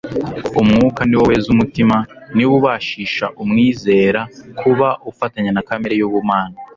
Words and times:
Umwuka 0.61 1.01
ni 1.05 1.15
wo 1.17 1.23
weza 1.29 1.47
umutima; 1.55 1.97
ni 2.35 2.43
wo 2.49 2.53
ubashisha 2.59 3.25
umwizera 3.43 4.21
kuba 4.59 4.87
ufatanya 5.11 5.51
na 5.53 5.63
kamere 5.67 5.93
y'ubumana. 5.99 6.55